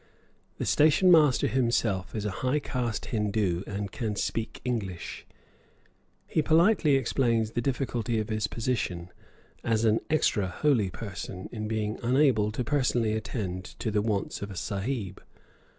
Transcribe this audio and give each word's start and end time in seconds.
The 0.57 0.65
station 0.65 1.11
master 1.11 1.45
himself 1.45 2.15
is 2.15 2.25
a 2.25 2.31
high 2.41 2.57
caste 2.57 3.09
Hindoo 3.11 3.61
and 3.67 3.91
can 3.91 4.15
speak 4.15 4.59
English; 4.65 5.27
he 6.25 6.41
politely 6.41 6.95
explains 6.95 7.51
the 7.51 7.61
difficulty 7.61 8.17
of 8.17 8.29
his 8.29 8.47
position, 8.47 9.11
as 9.63 9.85
an 9.85 9.99
extra 10.09 10.47
holy 10.47 10.89
person, 10.89 11.47
in 11.51 11.67
being 11.67 11.99
unable 12.01 12.51
to 12.51 12.63
personally 12.63 13.13
attend 13.13 13.63
to 13.77 13.91
the 13.91 14.01
wants 14.01 14.41
of 14.41 14.49
a 14.49 14.55
Sahib. 14.55 15.21